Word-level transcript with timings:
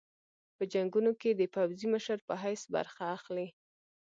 په 0.55 0.63
جنګونو 0.73 1.11
کې 1.21 1.29
د 1.33 1.41
پوځي 1.55 1.87
مشر 1.93 2.17
په 2.27 2.33
حیث 2.43 2.61
برخه 2.75 3.03
اخلي. 3.17 3.47